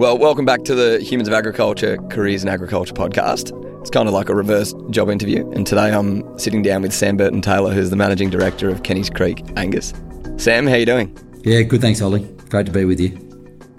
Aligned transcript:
Well, 0.00 0.16
welcome 0.16 0.46
back 0.46 0.64
to 0.64 0.74
the 0.74 0.98
Humans 1.00 1.28
of 1.28 1.34
Agriculture 1.34 1.98
Careers 2.08 2.42
in 2.42 2.48
Agriculture 2.48 2.94
podcast. 2.94 3.52
It's 3.82 3.90
kind 3.90 4.08
of 4.08 4.14
like 4.14 4.30
a 4.30 4.34
reverse 4.34 4.72
job 4.88 5.10
interview, 5.10 5.46
and 5.50 5.66
today 5.66 5.92
I'm 5.92 6.38
sitting 6.38 6.62
down 6.62 6.80
with 6.80 6.94
Sam 6.94 7.18
Burton 7.18 7.42
Taylor, 7.42 7.70
who's 7.70 7.90
the 7.90 7.96
managing 7.96 8.30
director 8.30 8.70
of 8.70 8.82
Kenny's 8.82 9.10
Creek 9.10 9.44
Angus. 9.56 9.92
Sam, 10.38 10.66
how 10.66 10.76
you 10.76 10.86
doing? 10.86 11.14
Yeah, 11.44 11.60
good. 11.60 11.82
Thanks, 11.82 12.00
Ollie. 12.00 12.26
Great 12.48 12.64
to 12.64 12.72
be 12.72 12.86
with 12.86 12.98
you. 12.98 13.10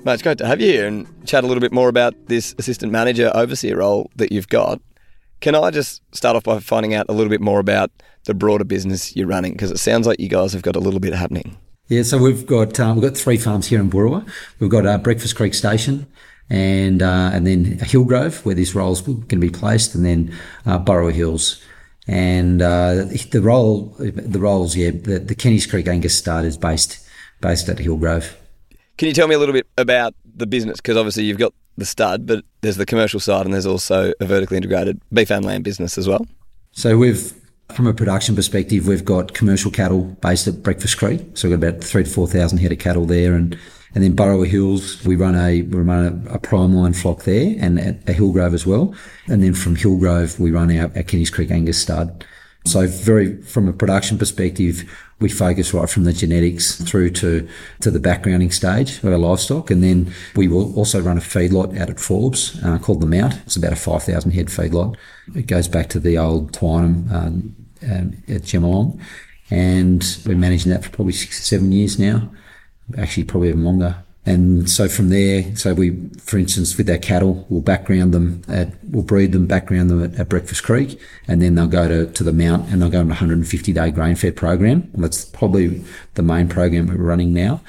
Mate, 0.04 0.14
it's 0.14 0.22
great 0.22 0.38
to 0.38 0.46
have 0.46 0.62
you 0.62 0.68
here 0.68 0.86
and 0.86 1.08
chat 1.26 1.44
a 1.44 1.48
little 1.48 1.60
bit 1.60 1.72
more 1.72 1.90
about 1.90 2.14
this 2.28 2.54
assistant 2.60 2.92
manager 2.92 3.32
overseer 3.34 3.78
role 3.78 4.12
that 4.18 4.32
you've 4.32 4.48
got. 4.48 4.80
Can 5.40 5.56
I 5.56 5.72
just 5.72 6.04
start 6.14 6.36
off 6.36 6.44
by 6.44 6.60
finding 6.60 6.94
out 6.94 7.08
a 7.10 7.14
little 7.14 7.32
bit 7.32 7.42
more 7.42 7.60
about 7.60 7.90
the 8.26 8.36
broader 8.36 8.64
business 8.64 9.16
you're 9.16 9.26
running? 9.26 9.54
Because 9.54 9.72
it 9.72 9.80
sounds 9.80 10.06
like 10.06 10.20
you 10.20 10.30
guys 10.30 10.54
have 10.54 10.62
got 10.62 10.76
a 10.76 10.80
little 10.80 11.00
bit 11.00 11.16
happening. 11.16 11.58
Yeah, 11.92 12.04
so 12.04 12.18
we've 12.20 12.46
got 12.46 12.80
um, 12.80 12.96
we've 12.96 13.04
got 13.04 13.18
three 13.18 13.36
farms 13.36 13.68
here 13.68 13.78
in 13.78 13.90
Boorowa. 13.90 14.26
We've 14.60 14.70
got 14.70 14.86
uh, 14.86 14.98
Breakfast 14.98 15.36
Creek 15.36 15.54
Station, 15.54 16.08
and 16.50 17.02
uh, 17.02 17.32
and 17.34 17.46
then 17.46 17.66
Hillgrove, 17.80 18.46
where 18.46 18.56
this 18.56 18.74
role's 18.74 19.02
going 19.02 19.28
to 19.28 19.36
be 19.36 19.50
placed, 19.50 19.94
and 19.94 20.06
then 20.06 20.34
uh, 20.66 20.80
Burrowa 20.80 21.12
Hills. 21.12 21.62
And 22.08 22.62
uh, 22.62 23.04
the 23.32 23.42
role, 23.44 23.94
the 24.00 24.40
roles, 24.40 24.78
yeah, 24.78 24.92
the, 24.92 25.20
the 25.20 25.36
Kenny's 25.36 25.68
Creek 25.68 25.86
Angus 25.90 26.18
stud 26.18 26.46
is 26.46 26.56
based 26.56 27.06
based 27.42 27.68
at 27.68 27.78
Hillgrove. 27.78 28.38
Can 28.98 29.10
you 29.10 29.14
tell 29.14 29.28
me 29.28 29.36
a 29.36 29.40
little 29.40 29.54
bit 29.54 29.68
about 29.78 30.16
the 30.24 30.48
business? 30.48 30.78
Because 30.78 30.96
obviously 30.96 31.26
you've 31.26 31.40
got 31.40 31.54
the 31.76 31.86
stud, 31.86 32.26
but 32.26 32.46
there's 32.62 32.78
the 32.78 32.86
commercial 32.86 33.20
side, 33.20 33.44
and 33.46 33.54
there's 33.54 33.66
also 33.66 34.14
a 34.22 34.26
vertically 34.26 34.56
integrated 34.56 35.02
beef 35.12 35.30
and 35.30 35.44
lamb 35.44 35.62
business 35.62 35.98
as 35.98 36.08
well. 36.08 36.26
So 36.72 36.98
we've 36.98 37.34
from 37.76 37.88
a 37.88 37.94
production 37.94 38.36
perspective, 38.36 38.88
we've 38.88 39.06
got 39.06 39.34
commercial 39.34 39.72
cattle 39.72 40.04
based 40.22 40.48
at 40.48 40.64
Breakfast 40.64 40.98
Creek. 40.98 41.22
So 41.34 41.50
we've 41.50 41.60
got 41.60 41.68
about 41.68 41.84
three 41.84 42.04
to 42.04 42.10
4,000 42.10 42.58
head 42.58 42.72
of 42.72 42.80
cattle 42.80 43.06
there. 43.06 43.34
And, 43.34 43.58
and 43.94 44.04
then 44.04 44.16
Burrowa 44.16 44.48
Hills, 44.48 45.04
we 45.06 45.16
run 45.16 45.36
a, 45.36 45.62
we 45.62 45.82
run 45.82 46.28
a, 46.28 46.36
a 46.36 46.40
PrimeLine 46.40 46.96
flock 46.96 47.24
there 47.24 47.56
and 47.60 47.80
at 47.80 48.08
a 48.08 48.14
Hillgrove 48.14 48.54
as 48.54 48.66
well. 48.66 48.94
And 49.28 49.44
then 49.44 49.54
from 49.54 49.76
Hillgrove, 49.76 50.40
we 50.40 50.52
run 50.52 50.76
our, 50.78 50.92
our 50.96 51.04
Kenny's 51.04 51.30
Creek 51.30 51.52
Angus 51.52 51.82
stud. 51.82 52.26
So 52.66 52.86
very, 52.86 53.42
from 53.42 53.68
a 53.68 53.74
production 53.74 54.18
perspective, 54.18 54.90
we 55.20 55.30
focus 55.30 55.74
right 55.74 55.90
from 55.90 56.04
the 56.04 56.14
genetics 56.14 56.82
through 56.82 57.12
to, 57.12 57.48
to 57.80 57.92
the 57.92 58.00
backgrounding 58.00 58.54
stage 58.54 58.98
of 59.00 59.06
our 59.06 59.18
livestock. 59.18 59.72
And 59.72 59.84
then 59.84 60.14
we 60.36 60.48
will 60.48 60.76
also 60.76 61.02
run 61.02 61.18
a 61.18 61.22
feedlot 61.22 61.80
out 61.80 61.90
at 61.90 62.00
Forbes 62.00 62.62
uh, 62.64 62.78
called 62.80 63.02
the 63.02 63.08
Mount. 63.08 63.36
It's 63.46 63.56
about 63.56 63.74
a 63.74 63.78
5,000 63.78 64.32
head 64.32 64.48
feedlot. 64.48 64.96
It 65.36 65.48
goes 65.48 65.68
back 65.68 65.90
to 65.90 66.00
the 66.00 66.18
old 66.18 66.52
Twynam 66.52 67.12
um, 67.12 67.56
um, 67.84 68.24
at 68.28 68.44
Jemalong. 68.44 69.00
And 69.50 70.18
we're 70.26 70.38
managing 70.38 70.72
that 70.72 70.84
for 70.84 70.92
probably 70.92 71.14
six 71.14 71.40
or 71.40 71.44
seven 71.44 71.72
years 71.72 72.00
now, 72.00 72.32
actually 72.98 73.26
probably 73.26 73.50
even 73.50 73.66
longer. 73.66 74.04
And 74.24 74.70
so 74.70 74.88
from 74.88 75.10
there, 75.10 75.56
so 75.56 75.74
we, 75.74 75.98
for 76.20 76.38
instance, 76.38 76.78
with 76.78 76.88
our 76.90 77.00
cattle, 77.00 77.46
we'll 77.50 77.62
background 77.62 78.14
them 78.14 78.44
at, 78.48 78.72
we'll 78.84 79.04
breed 79.04 79.32
them, 79.32 79.48
background 79.48 79.90
them 79.90 80.04
at, 80.04 80.20
at 80.20 80.30
Breakfast 80.30 80.62
Creek, 80.64 81.00
and 81.28 81.42
then 81.42 81.56
they'll 81.56 81.68
go 81.68 81.88
to, 81.88 82.12
to 82.12 82.24
the 82.24 82.32
mount 82.32 82.70
and 82.70 82.82
they'll 82.82 82.90
go 82.90 83.00
on 83.00 83.06
a 83.06 83.10
150 83.10 83.74
day 83.74 83.90
grain 83.90 84.16
fed 84.16 84.36
program. 84.36 84.92
And 84.94 85.04
that's 85.04 85.26
probably 85.26 85.84
the 86.14 86.22
main 86.22 86.48
program 86.48 86.88
we're 86.88 86.98
running 86.98 87.34
now. 87.34 87.62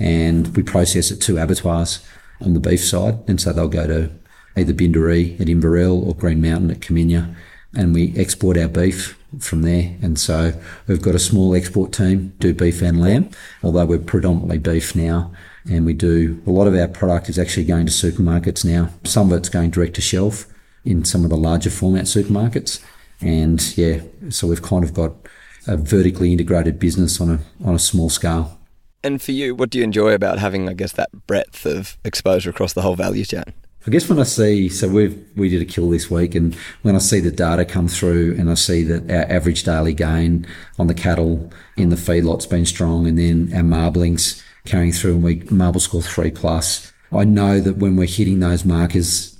And 0.00 0.56
we 0.56 0.64
process 0.64 1.12
at 1.12 1.20
two 1.20 1.38
abattoirs 1.38 2.04
on 2.40 2.54
the 2.54 2.60
beef 2.60 2.84
side. 2.84 3.18
And 3.28 3.40
so 3.40 3.52
they'll 3.52 3.68
go 3.68 3.86
to 3.86 4.10
either 4.56 4.72
Bindaree 4.72 5.40
at 5.40 5.48
Inverell 5.48 5.96
or 6.04 6.14
Green 6.14 6.42
Mountain 6.42 6.72
at 6.72 6.80
Coominya. 6.80 7.36
And 7.76 7.94
we 7.94 8.16
export 8.16 8.58
our 8.58 8.66
beef 8.66 9.16
from 9.38 9.62
there. 9.62 9.96
And 10.02 10.18
so 10.18 10.60
we've 10.88 11.02
got 11.02 11.14
a 11.14 11.20
small 11.20 11.54
export 11.54 11.92
team, 11.92 12.32
do 12.40 12.52
beef 12.52 12.82
and 12.82 13.00
lamb, 13.00 13.30
although 13.62 13.86
we're 13.86 13.98
predominantly 13.98 14.58
beef 14.58 14.96
now. 14.96 15.30
And 15.68 15.84
we 15.84 15.92
do 15.92 16.42
a 16.46 16.50
lot 16.50 16.66
of 16.66 16.74
our 16.74 16.88
product 16.88 17.28
is 17.28 17.38
actually 17.38 17.64
going 17.64 17.86
to 17.86 17.92
supermarkets 17.92 18.64
now. 18.64 18.90
Some 19.04 19.30
of 19.30 19.38
it's 19.38 19.48
going 19.48 19.70
direct 19.70 19.94
to 19.94 20.00
shelf 20.00 20.46
in 20.84 21.04
some 21.04 21.24
of 21.24 21.30
the 21.30 21.36
larger 21.36 21.70
format 21.70 22.04
supermarkets. 22.04 22.82
And 23.20 23.76
yeah, 23.76 24.00
so 24.30 24.46
we've 24.46 24.62
kind 24.62 24.84
of 24.84 24.94
got 24.94 25.12
a 25.66 25.76
vertically 25.76 26.32
integrated 26.32 26.78
business 26.78 27.20
on 27.20 27.30
a 27.30 27.38
on 27.66 27.74
a 27.74 27.78
small 27.78 28.08
scale. 28.08 28.58
And 29.02 29.20
for 29.20 29.32
you, 29.32 29.54
what 29.54 29.70
do 29.70 29.78
you 29.78 29.84
enjoy 29.84 30.12
about 30.12 30.38
having, 30.38 30.68
I 30.68 30.74
guess, 30.74 30.92
that 30.92 31.26
breadth 31.26 31.64
of 31.64 31.96
exposure 32.04 32.50
across 32.50 32.74
the 32.74 32.82
whole 32.82 32.96
value 32.96 33.24
chain? 33.24 33.44
I 33.86 33.90
guess 33.90 34.10
when 34.10 34.18
I 34.18 34.24
see, 34.24 34.68
so 34.68 34.88
we 34.88 35.08
we 35.36 35.48
did 35.48 35.62
a 35.62 35.64
kill 35.64 35.88
this 35.88 36.10
week, 36.10 36.34
and 36.34 36.54
when 36.82 36.94
I 36.94 36.98
see 36.98 37.20
the 37.20 37.30
data 37.30 37.64
come 37.64 37.88
through, 37.88 38.36
and 38.38 38.50
I 38.50 38.54
see 38.54 38.82
that 38.84 39.10
our 39.10 39.34
average 39.34 39.62
daily 39.62 39.94
gain 39.94 40.46
on 40.78 40.86
the 40.86 40.94
cattle 40.94 41.50
in 41.78 41.88
the 41.88 41.96
feedlot's 41.96 42.46
been 42.46 42.66
strong, 42.66 43.06
and 43.06 43.18
then 43.18 43.50
our 43.54 43.62
marblings 43.62 44.42
carrying 44.64 44.92
through, 44.92 45.14
and 45.14 45.22
we 45.22 45.36
marble 45.50 45.80
score 45.80 46.02
three 46.02 46.30
plus. 46.30 46.92
I 47.12 47.24
know 47.24 47.60
that 47.60 47.78
when 47.78 47.96
we're 47.96 48.06
hitting 48.06 48.40
those 48.40 48.64
markers, 48.64 49.36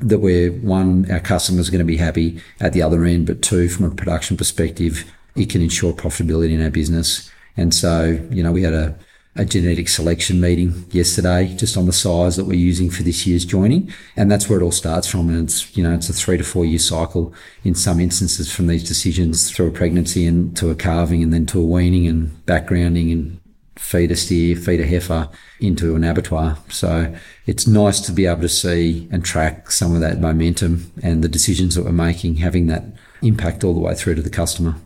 that 0.00 0.20
we're 0.20 0.52
one, 0.52 1.10
our 1.10 1.20
customers 1.20 1.68
are 1.68 1.72
going 1.72 1.80
to 1.80 1.84
be 1.84 1.98
happy 1.98 2.40
at 2.60 2.72
the 2.72 2.82
other 2.82 3.04
end, 3.04 3.26
but 3.26 3.42
two, 3.42 3.68
from 3.68 3.86
a 3.86 3.94
production 3.94 4.36
perspective, 4.36 5.10
it 5.36 5.50
can 5.50 5.60
ensure 5.60 5.92
profitability 5.92 6.52
in 6.52 6.62
our 6.62 6.70
business. 6.70 7.30
And 7.56 7.74
so, 7.74 8.26
you 8.30 8.42
know, 8.42 8.52
we 8.52 8.62
had 8.62 8.72
a 8.72 8.98
a 9.36 9.44
genetic 9.44 9.88
selection 9.88 10.40
meeting 10.40 10.84
yesterday 10.90 11.54
just 11.56 11.76
on 11.76 11.86
the 11.86 11.92
sires 11.92 12.36
that 12.36 12.46
we're 12.46 12.58
using 12.58 12.90
for 12.90 13.04
this 13.04 13.26
year's 13.26 13.44
joining. 13.44 13.92
And 14.16 14.30
that's 14.30 14.48
where 14.48 14.60
it 14.60 14.62
all 14.62 14.72
starts 14.72 15.06
from. 15.06 15.28
And 15.28 15.44
it's, 15.44 15.76
you 15.76 15.84
know, 15.84 15.94
it's 15.94 16.08
a 16.08 16.12
three 16.12 16.36
to 16.36 16.44
four 16.44 16.64
year 16.64 16.80
cycle 16.80 17.32
in 17.62 17.74
some 17.74 18.00
instances 18.00 18.52
from 18.52 18.66
these 18.66 18.86
decisions 18.86 19.50
through 19.50 19.68
a 19.68 19.70
pregnancy 19.70 20.26
and 20.26 20.56
to 20.56 20.70
a 20.70 20.74
calving 20.74 21.22
and 21.22 21.32
then 21.32 21.46
to 21.46 21.60
a 21.60 21.64
weaning 21.64 22.08
and 22.08 22.44
backgrounding 22.44 23.12
and 23.12 23.40
feed 23.80 24.12
a 24.12 24.16
steer, 24.16 24.54
feed 24.54 24.78
a 24.78 24.86
heifer 24.86 25.28
into 25.58 25.96
an 25.96 26.04
abattoir. 26.04 26.58
So 26.68 27.12
it's 27.46 27.66
nice 27.66 27.98
to 28.00 28.12
be 28.12 28.26
able 28.26 28.42
to 28.42 28.48
see 28.48 29.08
and 29.10 29.24
track 29.24 29.70
some 29.70 29.94
of 29.94 30.00
that 30.02 30.20
momentum 30.20 30.92
and 31.02 31.24
the 31.24 31.28
decisions 31.28 31.74
that 31.74 31.84
we're 31.84 31.92
making 31.92 32.36
having 32.36 32.66
that 32.66 32.84
impact 33.22 33.64
all 33.64 33.74
the 33.74 33.80
way 33.80 33.94
through 33.94 34.14
to 34.16 34.22
the 34.22 34.30
customer. 34.30 34.76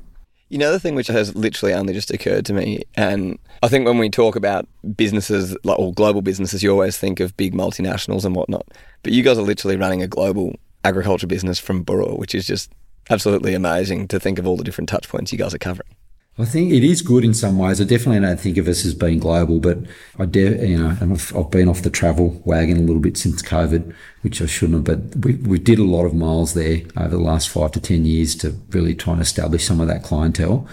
You 0.49 0.59
know, 0.59 0.71
the 0.71 0.79
thing 0.79 0.95
which 0.95 1.09
has 1.09 1.35
literally 1.35 1.75
only 1.75 1.93
just 1.93 2.13
occurred 2.13 2.47
to 2.47 2.53
me, 2.53 2.85
and 2.95 3.39
I 3.63 3.69
think 3.69 3.87
when 3.87 3.99
we 3.99 4.09
talk 4.09 4.37
about 4.37 4.69
businesses, 4.95 5.57
like 5.65 5.79
all 5.79 5.93
global 5.93 6.23
businesses, 6.23 6.63
you 6.63 6.71
always 6.71 6.97
think 6.97 7.19
of 7.19 7.37
big 7.37 7.55
multinationals 7.55 8.25
and 8.25 8.37
whatnot. 8.37 8.67
But 9.03 9.13
you 9.13 9.23
guys 9.23 9.39
are 9.39 9.43
literally 9.43 9.77
running 9.77 10.03
a 10.03 10.07
global 10.07 10.55
agriculture 10.85 11.27
business 11.27 11.59
from 11.59 11.85
Boorowa, 11.85 12.19
which 12.19 12.35
is 12.35 12.47
just 12.47 12.71
absolutely 13.11 13.55
amazing 13.55 14.07
to 14.09 14.21
think 14.21 14.39
of 14.39 14.47
all 14.47 14.57
the 14.57 14.65
different 14.65 14.89
touch 14.89 15.09
points 15.09 15.33
you 15.33 15.39
guys 15.39 15.55
are 15.55 15.59
covering. 15.59 15.95
I 16.37 16.45
think 16.45 16.73
it 16.73 16.83
is 16.83 17.01
good 17.01 17.25
in 17.25 17.33
some 17.33 17.59
ways. 17.59 17.81
I 17.81 17.85
definitely 17.85 18.21
don't 18.21 18.41
think 18.41 18.57
of 18.57 18.67
us 18.67 18.85
as 18.85 18.93
being 18.93 19.21
global, 19.21 19.61
but 19.61 19.79
I 20.19 20.25
de- 20.25 20.69
you 20.69 20.79
know, 20.79 20.97
and 21.01 21.13
I've, 21.13 21.37
I've, 21.37 21.51
been 21.51 21.69
off 21.69 21.83
the 21.83 21.91
travel 21.91 22.43
wagon 22.45 22.77
a 22.77 22.81
little 22.81 23.01
bit 23.01 23.17
since 23.17 23.41
COVID, 23.41 23.95
which 24.23 24.43
I 24.43 24.47
shouldn't 24.47 24.89
have, 24.89 25.13
but 25.13 25.25
we, 25.25 25.35
we 25.35 25.61
did 25.61 25.79
a 25.79 25.85
lot 25.85 26.07
of 26.07 26.15
miles 26.15 26.55
there 26.55 26.83
over 26.97 27.11
the 27.11 27.23
last 27.23 27.49
five 27.49 27.71
to 27.73 27.81
10 27.81 28.05
years 28.05 28.35
to 28.37 28.51
really 28.71 28.97
try 28.97 29.13
and 29.13 29.23
establish 29.23 29.65
some 29.65 29.81
of 29.81 29.87
that 29.87 30.03
clientele. 30.03 30.67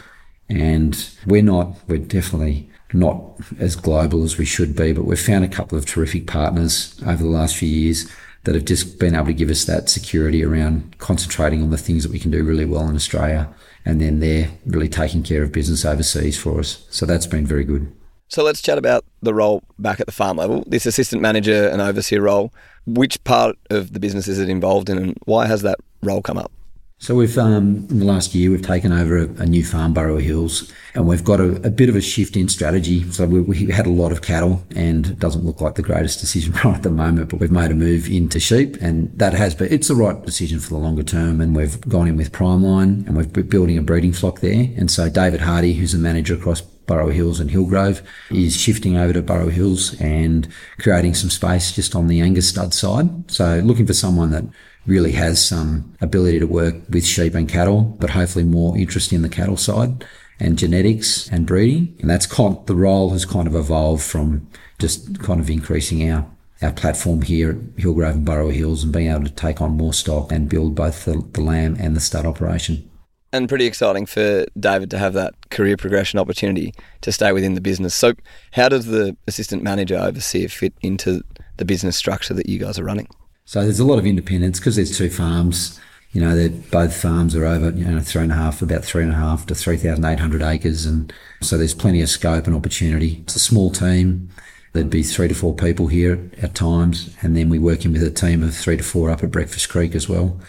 And 0.50 1.08
we're 1.28 1.44
not, 1.44 1.78
we're 1.88 2.00
definitely 2.00 2.68
not 2.92 3.22
as 3.60 3.76
global 3.76 4.24
as 4.24 4.40
we 4.40 4.46
should 4.46 4.76
be, 4.76 4.94
but 4.94 5.06
we've 5.06 5.20
found 5.20 5.46
a 5.46 5.48
couple 5.48 5.78
of 5.78 5.86
terrific 5.86 6.26
partners 6.26 7.00
over 7.06 7.22
the 7.22 7.30
last 7.30 7.56
few 7.56 7.70
years 7.70 8.12
that 8.44 8.56
have 8.56 8.66
just 8.66 9.00
been 9.00 9.16
able 9.16 9.28
to 9.28 9.34
give 9.34 9.50
us 9.50 9.66
that 9.66 9.90
security 9.90 10.44
around 10.44 10.98
concentrating 10.98 11.62
on 11.62 11.70
the 11.70 11.78
things 11.78 12.04
that 12.04 12.12
we 12.12 12.20
can 12.20 12.32
do 12.32 12.44
really 12.44 12.66
well 12.66 12.88
in 12.90 12.96
Australia 12.96 13.54
and 13.86 14.00
then 14.00 14.20
they're 14.20 14.50
really 14.66 14.90
taking 14.90 15.24
care 15.24 15.44
of 15.44 15.52
business 15.52 15.86
overseas 15.86 16.40
for 16.40 16.60
us. 16.60 16.86
So 16.90 17.06
that's 17.06 17.28
been 17.28 17.46
very 17.46 17.64
good. 17.64 17.92
So 18.28 18.44
let's 18.44 18.62
chat 18.62 18.78
about 18.78 19.04
the 19.22 19.34
role 19.34 19.64
back 19.78 20.00
at 20.00 20.06
the 20.06 20.12
farm 20.12 20.38
level. 20.38 20.64
This 20.68 20.86
assistant 20.86 21.22
manager 21.22 21.68
and 21.68 21.82
overseer 21.82 22.22
role. 22.22 22.54
Which 22.86 23.24
part 23.24 23.58
of 23.70 23.94
the 23.94 24.00
business 24.00 24.28
is 24.28 24.40
it 24.40 24.50
involved 24.50 24.90
in, 24.90 24.98
and 24.98 25.18
why 25.26 25.46
has 25.48 25.62
that 25.64 25.80
role 26.02 26.22
come 26.22 26.38
up? 26.38 26.52
So 27.02 27.16
we've 27.16 27.36
um, 27.40 27.88
in 27.90 27.98
the 27.98 28.06
last 28.06 28.36
year 28.36 28.52
we've 28.52 28.62
taken 28.62 28.94
over 28.94 29.18
a, 29.18 29.24
a 29.42 29.46
new 29.48 29.66
farm, 29.66 29.92
Burrowa 29.92 30.22
Hills, 30.22 30.72
and 30.94 31.08
we've 31.08 31.24
got 31.24 31.40
a, 31.40 31.56
a, 31.66 31.72
bit 31.72 31.90
of 31.90 31.96
a 31.96 32.02
shift 32.02 32.38
in 32.38 32.48
strategy. 32.48 33.10
So 33.12 33.26
we, 33.26 33.42
we, 33.42 33.72
had 33.72 33.88
a 33.88 33.90
lot 33.90 34.12
of 34.12 34.22
cattle, 34.22 34.64
and 34.76 35.08
it 35.08 35.18
doesn't 35.18 35.44
look 35.44 35.62
like 35.62 35.74
the 35.74 35.82
greatest 35.82 36.20
decision 36.20 36.54
right 36.64 36.76
at 36.76 36.84
the 36.84 36.92
moment. 36.92 37.30
But 37.30 37.40
we've 37.40 37.52
made 37.52 37.72
a 37.72 37.74
move 37.74 38.08
into 38.08 38.40
sheep, 38.40 38.78
and 38.82 39.12
that 39.18 39.34
has 39.34 39.56
been 39.56 39.74
it's 39.74 39.88
the 39.88 39.96
right 39.96 40.24
decision 40.24 40.60
for 40.60 40.70
the 40.70 40.78
longer 40.78 41.02
term. 41.02 41.42
And 41.42 41.56
we've 41.56 41.82
gone 41.90 42.08
in 42.08 42.18
with 42.18 42.32
Primeline, 42.32 43.08
and 43.08 43.18
we've 43.18 43.34
been 43.34 43.50
building 43.50 43.80
a 43.80 43.82
breeding 43.82 44.14
flock 44.14 44.42
there. 44.42 44.70
And 44.78 44.92
so 44.92 45.10
David 45.10 45.42
Hardy, 45.42 45.74
who's 45.74 45.94
the 45.94 45.98
manager 45.98 46.36
across 46.36 46.62
Burrowa 46.62 47.14
Hills 47.14 47.40
and 47.40 47.50
Hillgrove, 47.50 48.04
is 48.30 48.56
shifting 48.56 48.98
over 48.98 49.12
to 49.12 49.24
Burrowa 49.24 49.52
Hills 49.52 50.00
and 50.00 50.48
creating 50.78 51.16
some 51.16 51.32
space 51.32 51.72
just 51.72 51.96
on 51.96 52.06
the 52.06 52.22
Angus 52.22 52.50
stud 52.50 52.76
side. 52.76 53.32
So 53.32 53.60
looking 53.64 53.88
for 53.88 53.94
someone 53.94 54.30
that 54.30 54.44
really 54.86 55.12
has 55.14 55.44
some 55.44 55.96
ability 56.02 56.40
to 56.40 56.48
work 56.48 56.76
with 56.90 57.06
sheep 57.06 57.36
and 57.36 57.48
cattle, 57.48 57.82
but 58.00 58.12
hopefully 58.12 58.46
more 58.46 58.78
interest 58.78 59.14
in 59.14 59.22
the 59.22 59.30
cattle 59.30 59.58
side 59.58 60.06
and 60.40 60.58
genetics 60.58 61.30
and 61.30 61.46
breeding. 61.46 61.96
And 62.00 62.10
that's 62.10 62.26
kind 62.26 62.58
of, 62.58 62.66
the 62.66 62.76
role 62.76 63.12
has 63.12 63.26
kind 63.26 63.48
of 63.48 63.56
evolved 63.56 64.04
from 64.04 64.48
just 64.80 65.20
kind 65.20 65.40
of 65.40 65.50
increasing 65.50 66.10
our 66.10 66.26
our 66.62 66.72
platform 66.72 67.24
here 67.24 67.52
at 67.52 67.82
Hillgrove 67.82 68.16
and 68.16 68.28
Burrowa 68.28 68.54
Hills 68.54 68.84
and 68.84 68.94
being 68.94 69.10
able 69.10 69.24
to 69.24 69.32
take 69.32 69.62
on 69.62 69.72
more 69.72 69.94
stock 69.94 70.32
and 70.32 70.48
build 70.48 70.76
both 70.76 71.06
the, 71.06 71.24
the 71.34 71.42
lamb 71.42 71.76
and 71.80 71.96
the 71.96 72.00
stud 72.00 72.26
operation. 72.26 72.88
And 73.34 73.48
pretty 73.48 73.66
exciting 73.66 74.06
for 74.06 74.46
David 74.60 74.92
to 74.92 74.98
have 74.98 75.14
that 75.14 75.50
career 75.50 75.78
progression 75.78 76.20
opportunity 76.20 76.74
to 77.02 77.12
stay 77.12 77.32
within 77.32 77.54
the 77.54 77.62
business. 77.62 77.96
So, 77.96 78.14
how 78.52 78.68
does 78.68 78.88
the 78.88 79.16
assistant 79.26 79.64
manager 79.64 79.98
overseer 79.98 80.50
fit 80.50 80.74
into 80.82 81.24
the 81.56 81.66
business 81.66 81.96
structure 81.96 82.34
that 82.34 82.50
you 82.50 82.60
guys 82.60 82.78
are 82.78 82.84
running? 82.84 83.08
So 83.52 83.64
there's 83.64 83.82
a 83.82 83.86
lot 83.86 84.00
of 84.00 84.06
independence 84.06 84.60
because 84.60 84.78
there's 84.78 84.98
two 84.98 85.10
farms. 85.10 85.78
You 86.14 86.22
know, 86.22 86.48
both 86.72 86.96
farms 86.96 87.36
are 87.36 87.46
over, 87.46 87.72
you 87.72 87.84
know, 87.84 88.00
three 88.00 88.24
and 88.24 88.32
a 88.32 88.36
half, 88.36 88.62
about 88.62 88.86
three 88.86 89.04
and 89.04 89.12
a 89.12 89.18
half 89.18 89.46
to 89.48 89.56
3,800 89.56 90.42
acres. 90.42 90.86
And 90.86 91.12
so 91.42 91.58
there's 91.58 91.74
plenty 91.74 92.02
of 92.02 92.08
scope 92.08 92.48
and 92.48 92.56
opportunity. 92.56 93.18
It's 93.24 93.36
a 93.36 93.40
small 93.40 93.70
team. 93.70 94.30
There'd 94.72 94.90
be 94.90 95.04
three 95.04 95.28
to 95.28 95.36
four 95.36 95.54
people 95.54 95.88
here 95.88 96.32
at 96.42 96.56
times. 96.56 97.14
And 97.22 97.36
then 97.36 97.50
we're 97.50 97.60
working 97.60 97.92
with 97.92 98.04
a 98.04 98.10
team 98.10 98.42
of 98.42 98.56
three 98.56 98.78
to 98.78 98.84
four 98.84 99.10
up 99.10 99.22
at 99.22 99.32
Breakfast 99.32 99.68
Creek 99.68 99.96
as 99.96 100.08
well. 100.08 100.40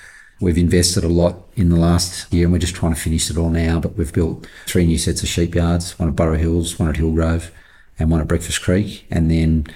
We've 0.41 0.57
invested 0.57 1.03
a 1.03 1.09
lot 1.09 1.49
in 1.57 1.71
the 1.71 1.81
last 1.81 2.33
year 2.33 2.45
and 2.45 2.53
we're 2.53 2.61
just 2.61 2.77
trying 2.77 2.95
to 2.95 3.01
finish 3.01 3.29
it 3.29 3.37
all 3.37 3.51
now. 3.51 3.81
But 3.81 3.99
we've 3.99 4.13
built 4.13 4.47
three 4.67 4.87
new 4.87 4.99
sets 4.99 5.25
of 5.25 5.29
sheep 5.29 5.57
yards, 5.57 5.99
one 5.99 6.11
at 6.11 6.15
Burrow 6.15 6.39
Hills, 6.39 6.79
one 6.79 6.89
at 6.89 6.99
Hillgrove 6.99 7.51
and 7.99 8.13
one 8.13 8.21
at 8.21 8.29
Breakfast 8.29 8.63
Creek. 8.63 9.07
And 9.11 9.29
then 9.29 9.67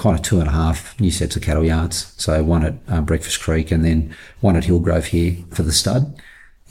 kind 0.00 0.16
of 0.16 0.22
two 0.22 0.40
and 0.40 0.48
a 0.48 0.52
half 0.52 0.98
new 0.98 1.10
sets 1.10 1.36
of 1.36 1.42
cattle 1.42 1.62
yards. 1.62 2.14
So 2.16 2.42
one 2.42 2.64
at 2.64 2.74
um, 2.88 3.04
Breakfast 3.04 3.38
Creek 3.40 3.70
and 3.70 3.84
then 3.84 4.16
one 4.40 4.56
at 4.56 4.64
Hillgrove 4.64 5.06
here 5.06 5.36
for 5.50 5.62
the 5.62 5.72
stud. 5.72 6.18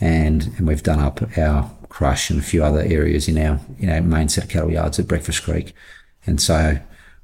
And, 0.02 0.52
and 0.58 0.68
we've 0.68 0.82
done 0.82 1.00
up 1.00 1.38
our 1.38 1.70
crush 1.90 2.32
and 2.32 2.40
a 2.40 2.44
few 2.44 2.64
other 2.64 2.80
areas 2.80 3.28
in 3.28 3.38
our, 3.38 3.60
in 3.78 3.90
our 3.92 4.02
main 4.02 4.30
set 4.30 4.46
of 4.46 4.50
cattle 4.50 4.72
yards 4.72 4.98
at 4.98 5.08
Breakfast 5.08 5.44
Creek. 5.44 5.74
And 6.26 6.42
so 6.42 6.80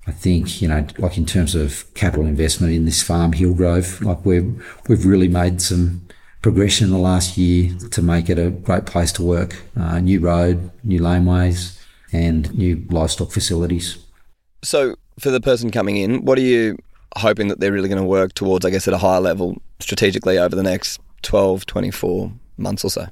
I 0.06 0.12
think, 0.12 0.62
you 0.62 0.68
know, 0.68 0.86
like 1.00 1.18
in 1.18 1.25
terms 1.25 1.56
of 1.56 1.92
capital 1.96 2.28
investment 2.28 2.72
in 2.74 2.86
this 2.86 3.02
farm, 3.02 3.34
Hillgrove, 3.34 4.00
like 4.04 4.24
we've, 4.24 4.63
we've 4.88 5.06
really 5.07 5.28
made 5.28 5.60
some 5.60 6.07
progression 6.44 6.86
in 6.86 6.94
the 6.94 7.00
last 7.00 7.36
year 7.36 7.75
to 7.90 8.04
make 8.04 8.30
it 8.30 8.38
a 8.38 8.52
great 8.52 8.86
place 8.86 9.12
to 9.13 9.24
work. 9.24 9.56
Uh, 9.75 10.00
new 10.00 10.19
road, 10.19 10.69
new 10.84 11.00
laneways, 11.00 11.80
and 12.13 12.56
new 12.56 12.86
livestock 12.92 13.31
facilities. 13.31 13.98
So 14.62 14.96
for 15.19 15.31
the 15.31 15.41
person 15.41 15.71
coming 15.71 15.97
in, 15.97 16.25
what 16.25 16.38
are 16.38 16.44
you 16.44 16.77
hoping 17.17 17.47
that 17.47 17.59
they're 17.59 17.71
really 17.71 17.89
going 17.89 18.01
to 18.01 18.07
work 18.07 18.33
towards, 18.33 18.65
I 18.65 18.69
guess, 18.69 18.88
at 18.88 18.94
a 18.94 18.97
higher 18.97 19.21
level 19.21 19.62
strategically 19.79 20.38
over 20.38 20.56
the 20.56 20.63
next 20.63 21.00
12, 21.21 21.65
24 21.65 22.31
months 22.57 22.83
or 22.83 22.89
so? 22.89 23.07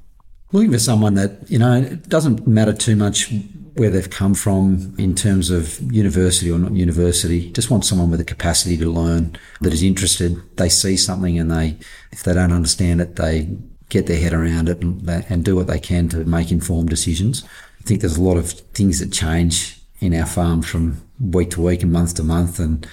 Looking 0.52 0.72
for 0.72 0.80
someone 0.80 1.16
that, 1.16 1.50
you 1.50 1.58
know, 1.58 1.74
it 1.74 2.10
doesn't 2.10 2.46
matter 2.46 2.74
too 2.74 2.96
much 2.96 3.34
where 3.76 3.90
they've 3.90 4.10
come 4.10 4.36
from 4.36 4.94
in 5.00 5.16
terms 5.16 5.50
of 5.50 5.80
university 5.92 6.52
or 6.52 6.60
not 6.60 6.74
university. 6.74 7.52
Just 7.52 7.72
want 7.72 7.86
someone 7.86 8.12
with 8.12 8.20
a 8.20 8.26
capacity 8.26 8.78
to 8.78 8.92
learn 8.92 9.36
that 9.62 9.74
is 9.74 9.82
interested. 9.82 10.38
They 10.58 10.70
see 10.70 10.96
something 10.96 11.40
and 11.40 11.50
they, 11.50 11.78
if 12.12 12.22
they 12.24 12.34
don't 12.34 12.52
understand 12.52 13.02
it, 13.02 13.16
they 13.16 13.50
get 13.90 14.06
their 14.06 14.20
head 14.20 14.34
around 14.34 14.70
it 14.70 14.82
and, 14.82 15.10
and 15.10 15.44
do 15.44 15.56
what 15.56 15.68
they 15.68 15.80
can 15.80 16.08
to 16.10 16.18
make 16.18 16.52
informed 16.52 16.90
decisions. 16.90 17.44
I 17.80 17.84
think 17.84 18.02
there's 18.02 18.18
a 18.18 18.22
lot 18.22 18.38
of 18.38 18.52
things 18.52 19.00
that 19.00 19.12
change 19.12 19.80
in 20.04 20.14
our 20.14 20.26
farm 20.26 20.62
from 20.62 21.02
week 21.20 21.52
to 21.52 21.62
week 21.62 21.82
and 21.82 21.92
month 21.92 22.16
to 22.16 22.24
month 22.24 22.60
and 22.60 22.86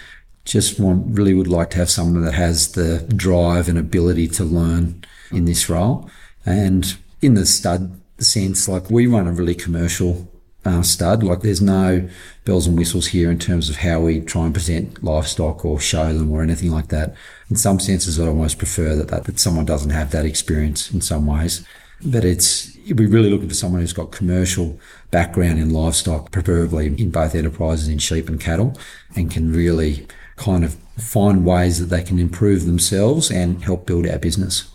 just 0.45 0.79
want 0.79 1.19
really 1.19 1.35
would 1.35 1.49
like 1.49 1.71
to 1.71 1.77
have 1.77 1.91
someone 1.91 2.25
that 2.25 2.35
has 2.35 2.73
the 2.73 3.05
drive 3.15 3.69
and 3.69 3.77
ability 3.77 4.29
to 4.29 4.45
learn 4.45 5.05
in 5.33 5.45
this 5.45 5.69
role. 5.69 6.09
And 6.47 6.97
in 7.21 7.35
the 7.35 7.45
stud 7.45 8.01
sense 8.19 8.69
like 8.69 8.91
we 8.91 9.07
run 9.07 9.27
a 9.27 9.33
really 9.33 9.55
commercial 9.55 10.31
uh, 10.65 10.83
stud. 10.83 11.23
Like 11.23 11.41
there's 11.41 11.63
no 11.63 12.09
bells 12.45 12.67
and 12.67 12.79
whistles 12.79 13.09
here 13.09 13.31
in 13.31 13.39
terms 13.39 13.69
of 13.71 13.77
how 13.77 14.01
we 14.01 14.21
try 14.21 14.45
and 14.45 14.55
present 14.55 15.03
livestock 15.03 15.65
or 15.65 15.81
show 15.81 16.13
them 16.13 16.31
or 16.31 16.43
anything 16.43 16.71
like 16.71 16.89
that. 16.89 17.15
In 17.49 17.57
some 17.57 17.81
senses 17.81 18.21
i 18.21 18.27
almost 18.27 18.59
prefer 18.59 18.95
that, 18.95 19.09
that, 19.09 19.25
that 19.25 19.41
someone 19.41 19.65
doesn't 19.65 19.91
have 19.91 20.11
that 20.13 20.27
experience 20.27 20.91
in 20.91 21.01
some 21.01 21.27
ways 21.27 21.67
but 22.05 22.25
it's 22.25 22.77
we're 22.89 23.09
really 23.09 23.31
looking 23.31 23.49
for 23.49 23.55
someone 23.55 23.81
who's 23.81 23.93
got 23.93 24.11
commercial 24.11 24.79
background 25.11 25.59
in 25.59 25.71
livestock, 25.71 26.31
preferably 26.31 26.87
in 26.87 27.11
both 27.11 27.35
enterprises 27.35 27.89
in 27.89 27.99
sheep 27.99 28.29
and 28.29 28.41
cattle, 28.41 28.79
and 29.15 29.31
can 29.31 29.53
really 29.53 30.07
kind 30.37 30.65
of 30.65 30.75
find 30.97 31.45
ways 31.45 31.79
that 31.79 31.95
they 31.95 32.03
can 32.03 32.19
improve 32.19 32.67
themselves 32.67 33.31
and 33.31 33.63
help 33.65 33.87
build 33.87 34.07
our 34.07 34.19
business. 34.19 34.69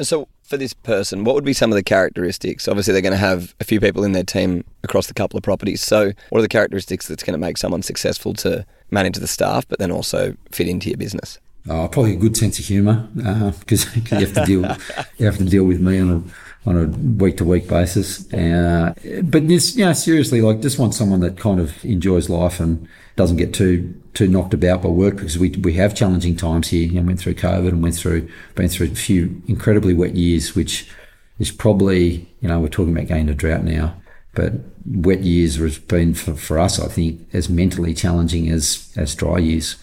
So, 0.00 0.28
for 0.42 0.56
this 0.56 0.74
person, 0.74 1.24
what 1.24 1.34
would 1.34 1.44
be 1.44 1.52
some 1.52 1.70
of 1.70 1.76
the 1.76 1.82
characteristics? 1.82 2.68
Obviously, 2.68 2.92
they're 2.92 3.02
going 3.02 3.12
to 3.12 3.18
have 3.18 3.54
a 3.60 3.64
few 3.64 3.80
people 3.80 4.04
in 4.04 4.12
their 4.12 4.24
team 4.24 4.64
across 4.82 5.06
the 5.06 5.14
couple 5.14 5.38
of 5.38 5.42
properties. 5.44 5.80
So, 5.82 6.12
what 6.30 6.38
are 6.40 6.42
the 6.42 6.48
characteristics 6.48 7.06
that's 7.06 7.22
going 7.22 7.38
to 7.38 7.38
make 7.38 7.56
someone 7.56 7.82
successful 7.82 8.34
to 8.34 8.66
manage 8.90 9.16
the 9.16 9.28
staff, 9.28 9.66
but 9.68 9.78
then 9.78 9.92
also 9.92 10.36
fit 10.50 10.68
into 10.68 10.88
your 10.88 10.98
business? 10.98 11.38
Oh, 11.66 11.88
probably 11.88 12.12
a 12.12 12.16
good 12.16 12.36
sense 12.36 12.58
of 12.58 12.66
humour 12.66 13.08
because 13.14 13.86
uh, 13.86 14.00
you 14.18 14.26
have 14.26 14.34
to 14.34 14.44
deal 14.44 14.76
you 15.16 15.26
have 15.26 15.38
to 15.38 15.44
deal 15.44 15.64
with 15.64 15.80
me 15.80 15.98
on 15.98 16.10
a 16.10 16.22
on 16.66 16.76
a 16.76 16.86
week 17.22 17.36
to 17.36 17.44
week 17.44 17.68
basis. 17.68 18.32
Uh, 18.32 18.94
but 19.24 19.48
this, 19.48 19.76
you 19.76 19.84
know, 19.84 19.92
seriously, 19.92 20.40
like 20.40 20.60
just 20.60 20.78
want 20.78 20.94
someone 20.94 21.20
that 21.20 21.36
kind 21.36 21.60
of 21.60 21.84
enjoys 21.84 22.28
life 22.28 22.60
and 22.60 22.88
doesn't 23.16 23.36
get 23.36 23.54
too 23.54 24.00
too 24.14 24.28
knocked 24.28 24.54
about 24.54 24.82
by 24.82 24.88
work 24.88 25.16
because 25.16 25.38
we 25.38 25.50
we 25.50 25.74
have 25.74 25.94
challenging 25.94 26.36
times 26.36 26.68
here. 26.68 26.86
You 26.86 27.00
know, 27.00 27.06
went 27.06 27.20
through 27.20 27.34
COVID 27.34 27.68
and 27.68 27.82
went 27.82 27.96
through 27.96 28.28
been 28.54 28.68
through 28.68 28.88
a 28.88 28.94
few 28.94 29.42
incredibly 29.46 29.94
wet 29.94 30.14
years, 30.14 30.54
which 30.54 30.90
is 31.38 31.50
probably 31.50 32.28
you 32.40 32.48
know 32.48 32.60
we're 32.60 32.68
talking 32.68 32.96
about 32.96 33.08
going 33.08 33.26
to 33.26 33.34
drought 33.34 33.64
now. 33.64 33.94
But 34.34 34.54
wet 34.84 35.20
years 35.20 35.56
has 35.56 35.78
been 35.78 36.14
for, 36.14 36.34
for 36.34 36.58
us, 36.58 36.80
I 36.80 36.88
think, 36.88 37.28
as 37.32 37.48
mentally 37.48 37.94
challenging 37.94 38.50
as 38.50 38.92
as 38.96 39.14
dry 39.14 39.38
years. 39.38 39.76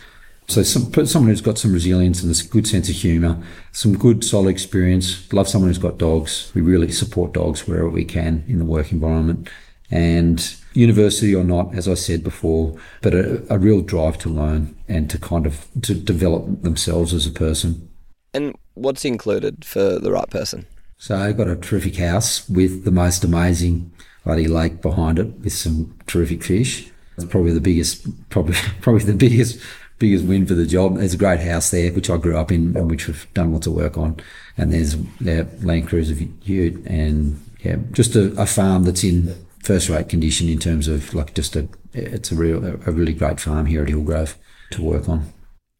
So 0.51 0.63
some, 0.63 1.05
someone 1.05 1.29
who's 1.29 1.39
got 1.39 1.57
some 1.57 1.71
resilience 1.71 2.21
and 2.21 2.35
a 2.35 2.47
good 2.49 2.67
sense 2.67 2.89
of 2.89 2.95
humour, 2.95 3.41
some 3.71 3.97
good 3.97 4.21
solid 4.21 4.49
experience. 4.49 5.31
Love 5.31 5.47
someone 5.47 5.69
who's 5.69 5.77
got 5.77 5.97
dogs. 5.97 6.51
We 6.53 6.59
really 6.59 6.91
support 6.91 7.31
dogs 7.31 7.65
wherever 7.65 7.89
we 7.89 8.03
can 8.03 8.43
in 8.49 8.59
the 8.59 8.65
work 8.65 8.91
environment. 8.91 9.49
And 9.89 10.53
university 10.73 11.33
or 11.33 11.45
not, 11.45 11.73
as 11.73 11.87
I 11.87 11.93
said 11.93 12.21
before, 12.21 12.75
but 13.01 13.13
a, 13.13 13.41
a 13.53 13.57
real 13.57 13.79
drive 13.79 14.17
to 14.19 14.29
learn 14.29 14.75
and 14.89 15.09
to 15.09 15.17
kind 15.17 15.45
of 15.45 15.67
to 15.83 15.93
develop 15.93 16.63
themselves 16.63 17.13
as 17.13 17.25
a 17.25 17.31
person. 17.31 17.89
And 18.33 18.53
what's 18.73 19.05
included 19.05 19.63
for 19.63 19.99
the 19.99 20.11
right 20.11 20.29
person? 20.29 20.65
So 20.97 21.15
I've 21.15 21.37
got 21.37 21.47
a 21.47 21.55
terrific 21.55 21.95
house 21.95 22.47
with 22.49 22.83
the 22.83 22.91
most 22.91 23.23
amazing 23.23 23.93
bloody 24.25 24.49
lake 24.49 24.81
behind 24.81 25.17
it 25.17 25.39
with 25.39 25.53
some 25.53 25.97
terrific 26.07 26.43
fish. 26.43 26.91
It's 27.15 27.25
probably 27.25 27.53
the 27.53 27.61
biggest, 27.61 28.29
probably 28.29 28.55
probably 28.81 29.05
the 29.05 29.13
biggest 29.13 29.59
biggest 30.01 30.25
win 30.25 30.45
for 30.45 30.55
the 30.55 30.65
job. 30.65 30.97
There's 30.97 31.13
a 31.13 31.17
great 31.17 31.39
house 31.39 31.69
there, 31.69 31.93
which 31.93 32.09
I 32.09 32.17
grew 32.17 32.35
up 32.35 32.51
in 32.51 32.75
and 32.75 32.89
which 32.89 33.07
we've 33.07 33.31
done 33.33 33.53
lots 33.53 33.67
of 33.67 33.73
work 33.73 33.97
on. 33.97 34.17
And 34.57 34.73
there's 34.73 34.95
yeah, 35.21 35.45
Land 35.61 35.87
Cruiser 35.87 36.15
Ute 36.43 36.85
and 36.85 37.39
yeah, 37.61 37.77
just 37.91 38.15
a, 38.15 38.33
a 38.41 38.47
farm 38.47 38.83
that's 38.83 39.03
in 39.03 39.33
first 39.63 39.87
rate 39.87 40.09
condition 40.09 40.49
in 40.49 40.57
terms 40.57 40.87
of 40.87 41.13
like 41.13 41.35
just 41.35 41.55
a, 41.55 41.69
it's 41.93 42.31
a 42.31 42.35
real, 42.35 42.65
a 42.65 42.91
really 42.91 43.13
great 43.13 43.39
farm 43.39 43.67
here 43.67 43.83
at 43.83 43.89
Hillgrove 43.89 44.37
to 44.71 44.81
work 44.81 45.07
on. 45.07 45.31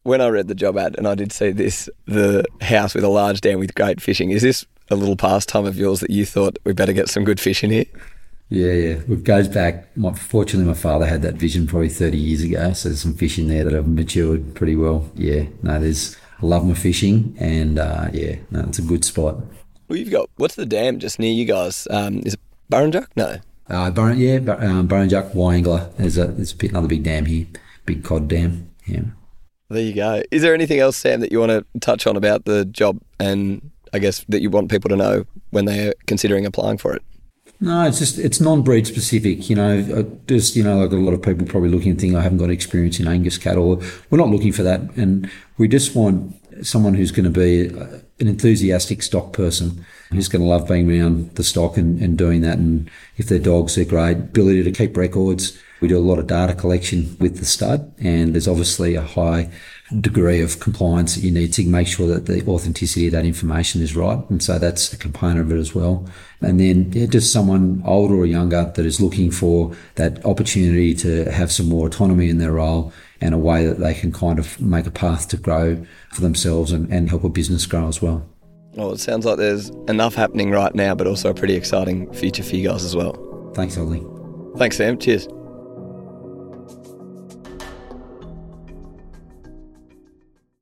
When 0.04 0.20
I 0.20 0.28
read 0.28 0.48
the 0.48 0.54
job 0.54 0.78
ad 0.78 0.96
and 0.96 1.06
I 1.06 1.16
did 1.16 1.32
see 1.32 1.50
this, 1.50 1.90
the 2.06 2.44
house 2.60 2.94
with 2.94 3.04
a 3.04 3.08
large 3.08 3.40
dam 3.40 3.58
with 3.58 3.74
great 3.74 4.00
fishing, 4.00 4.30
is 4.30 4.42
this 4.42 4.64
a 4.88 4.96
little 4.96 5.16
pastime 5.16 5.66
of 5.66 5.76
yours 5.76 6.00
that 6.00 6.10
you 6.10 6.24
thought 6.24 6.58
we 6.64 6.72
better 6.72 6.92
get 6.92 7.08
some 7.08 7.24
good 7.24 7.40
fish 7.40 7.64
in 7.64 7.70
here? 7.70 7.86
Yeah, 8.52 8.72
yeah. 8.72 9.00
It 9.08 9.24
goes 9.24 9.48
back. 9.48 9.96
My, 9.96 10.12
fortunately, 10.12 10.68
my 10.68 10.78
father 10.78 11.06
had 11.06 11.22
that 11.22 11.36
vision 11.36 11.66
probably 11.66 11.88
30 11.88 12.18
years 12.18 12.42
ago. 12.42 12.74
So 12.74 12.90
there's 12.90 13.00
some 13.00 13.14
fish 13.14 13.38
in 13.38 13.48
there 13.48 13.64
that 13.64 13.72
have 13.72 13.88
matured 13.88 14.54
pretty 14.54 14.76
well. 14.76 15.10
Yeah, 15.14 15.44
no, 15.62 15.80
there's, 15.80 16.18
I 16.42 16.46
love 16.46 16.66
my 16.66 16.74
fishing 16.74 17.34
and 17.38 17.78
uh, 17.78 18.08
yeah, 18.12 18.36
no, 18.50 18.60
it's 18.60 18.78
a 18.78 18.82
good 18.82 19.06
spot. 19.06 19.36
Well, 19.88 19.98
you've 19.98 20.10
got, 20.10 20.28
what's 20.36 20.54
the 20.54 20.66
dam 20.66 20.98
just 20.98 21.18
near 21.18 21.32
you 21.32 21.46
guys? 21.46 21.88
Um, 21.90 22.18
is 22.26 22.34
it 22.34 22.40
Burrinjuck? 22.70 23.06
No. 23.16 23.38
Uh, 23.68 23.90
Burren, 23.90 24.18
yeah, 24.18 24.34
um, 24.34 24.86
Burrinjuck, 24.86 25.32
Wyangala. 25.32 25.96
There's, 25.96 26.18
a, 26.18 26.26
there's 26.26 26.54
a, 26.54 26.68
another 26.68 26.88
big 26.88 27.04
dam 27.04 27.24
here, 27.24 27.46
big 27.86 28.04
cod 28.04 28.28
dam. 28.28 28.70
Yeah. 28.84 29.04
There 29.70 29.82
you 29.82 29.94
go. 29.94 30.22
Is 30.30 30.42
there 30.42 30.52
anything 30.52 30.78
else, 30.78 30.98
Sam, 30.98 31.20
that 31.20 31.32
you 31.32 31.40
want 31.40 31.52
to 31.52 31.64
touch 31.80 32.06
on 32.06 32.18
about 32.18 32.44
the 32.44 32.66
job 32.66 33.00
and 33.18 33.70
I 33.94 33.98
guess 33.98 34.26
that 34.28 34.42
you 34.42 34.50
want 34.50 34.70
people 34.70 34.90
to 34.90 34.96
know 34.96 35.24
when 35.50 35.64
they're 35.64 35.94
considering 36.06 36.44
applying 36.44 36.76
for 36.76 36.94
it? 36.94 37.02
No, 37.62 37.86
it's 37.86 38.00
just 38.00 38.18
it's 38.18 38.40
non-breed 38.40 38.88
specific. 38.88 39.48
You 39.48 39.54
know, 39.54 40.18
just 40.26 40.56
you 40.56 40.64
know, 40.64 40.80
like 40.80 40.90
a 40.90 40.96
lot 40.96 41.14
of 41.14 41.22
people 41.22 41.46
probably 41.46 41.68
looking 41.68 41.92
and 41.92 42.00
thinking, 42.00 42.18
I 42.18 42.20
haven't 42.22 42.38
got 42.38 42.50
experience 42.50 42.98
in 42.98 43.06
Angus 43.06 43.38
cattle. 43.38 43.80
We're 44.10 44.18
not 44.18 44.30
looking 44.30 44.50
for 44.50 44.64
that, 44.64 44.80
and 44.96 45.30
we 45.58 45.68
just 45.68 45.94
want 45.94 46.34
someone 46.66 46.94
who's 46.94 47.12
going 47.12 47.24
to 47.24 47.30
be 47.30 47.68
uh, 47.68 48.00
an 48.20 48.28
enthusiastic 48.28 49.02
stock 49.02 49.32
person 49.32 49.84
who's 50.10 50.28
going 50.28 50.42
to 50.42 50.48
love 50.48 50.68
being 50.68 50.90
around 50.90 51.34
the 51.34 51.44
stock 51.44 51.76
and, 51.76 52.00
and 52.00 52.16
doing 52.18 52.42
that. 52.42 52.58
And 52.58 52.90
if 53.16 53.26
they're 53.26 53.38
dogs, 53.38 53.74
they're 53.74 53.84
great. 53.84 54.16
Ability 54.16 54.62
to 54.64 54.72
keep 54.72 54.96
records. 54.96 55.58
We 55.80 55.88
do 55.88 55.98
a 55.98 56.00
lot 56.00 56.20
of 56.20 56.28
data 56.28 56.54
collection 56.54 57.16
with 57.18 57.38
the 57.38 57.44
stud, 57.44 57.92
and 57.98 58.34
there's 58.34 58.46
obviously 58.46 58.94
a 58.94 59.02
high 59.02 59.50
degree 60.00 60.40
of 60.40 60.60
compliance 60.60 61.14
that 61.14 61.22
you 61.24 61.30
need 61.30 61.52
to 61.52 61.66
make 61.66 61.86
sure 61.86 62.06
that 62.06 62.26
the 62.26 62.46
authenticity 62.46 63.06
of 63.06 63.12
that 63.12 63.24
information 63.24 63.82
is 63.82 63.96
right. 63.96 64.18
And 64.30 64.42
so 64.42 64.58
that's 64.58 64.92
a 64.92 64.96
component 64.96 65.40
of 65.40 65.52
it 65.52 65.58
as 65.58 65.74
well. 65.74 66.08
And 66.40 66.58
then 66.58 66.92
yeah, 66.92 67.06
just 67.06 67.32
someone 67.32 67.82
older 67.84 68.14
or 68.14 68.26
younger 68.26 68.72
that 68.74 68.86
is 68.86 69.00
looking 69.00 69.30
for 69.30 69.74
that 69.96 70.24
opportunity 70.24 70.94
to 70.96 71.30
have 71.30 71.52
some 71.52 71.68
more 71.68 71.88
autonomy 71.88 72.30
in 72.30 72.38
their 72.38 72.52
role 72.52 72.92
and 73.20 73.34
a 73.34 73.38
way 73.38 73.64
that 73.66 73.78
they 73.78 73.94
can 73.94 74.12
kind 74.12 74.38
of 74.38 74.60
make 74.60 74.86
a 74.86 74.90
path 74.90 75.28
to 75.28 75.36
grow 75.36 75.84
for 76.10 76.20
themselves 76.20 76.72
and, 76.72 76.92
and 76.92 77.08
help 77.08 77.22
a 77.22 77.28
business 77.28 77.66
grow 77.66 77.86
as 77.86 78.01
well. 78.02 78.28
Well, 78.74 78.92
it 78.92 79.00
sounds 79.00 79.26
like 79.26 79.36
there's 79.36 79.68
enough 79.88 80.14
happening 80.14 80.50
right 80.50 80.74
now, 80.74 80.94
but 80.94 81.06
also 81.06 81.30
a 81.30 81.34
pretty 81.34 81.54
exciting 81.54 82.12
future 82.12 82.42
for 82.42 82.56
you 82.56 82.68
guys 82.68 82.84
as 82.84 82.96
well. 82.96 83.12
Thanks, 83.54 83.76
Ollie. 83.76 84.04
Thanks, 84.56 84.76
Sam. 84.76 84.98
Cheers. 84.98 85.28